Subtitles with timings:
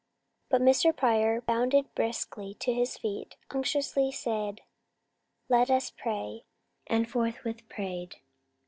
[0.49, 0.95] But Mr.
[0.97, 4.61] Pryor bounded briskly to his feet, unctuously said,
[5.47, 6.45] "Let us pray,"
[6.87, 8.15] and forthwith prayed.